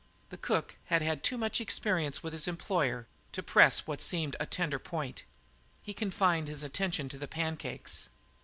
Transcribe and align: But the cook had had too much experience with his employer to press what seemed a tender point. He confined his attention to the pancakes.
But 0.31 0.41
the 0.41 0.47
cook 0.47 0.77
had 0.85 1.03
had 1.03 1.21
too 1.21 1.37
much 1.37 1.61
experience 1.61 2.23
with 2.23 2.33
his 2.33 2.47
employer 2.47 3.05
to 3.33 3.43
press 3.43 3.85
what 3.85 4.01
seemed 4.01 4.35
a 4.39 4.47
tender 4.47 4.79
point. 4.79 5.25
He 5.83 5.93
confined 5.93 6.47
his 6.47 6.63
attention 6.63 7.07
to 7.09 7.19
the 7.19 7.27
pancakes. 7.27 8.09